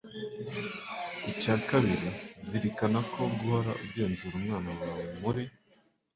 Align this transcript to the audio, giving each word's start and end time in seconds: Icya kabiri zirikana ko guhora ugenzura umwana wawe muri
Icya 1.31 1.55
kabiri 1.69 2.09
zirikana 2.47 2.99
ko 3.11 3.21
guhora 3.37 3.71
ugenzura 3.83 4.33
umwana 4.39 4.69
wawe 4.79 5.03
muri 5.21 5.43